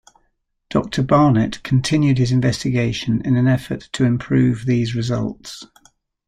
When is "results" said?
4.95-5.67